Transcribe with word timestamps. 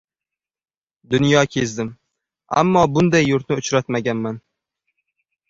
Dunyo 1.11 1.41
kezdim, 1.55 1.91
ammo 2.63 2.83
bunday 2.97 3.27
yurtni 3.33 3.59
uchratmaganman. 3.65 4.43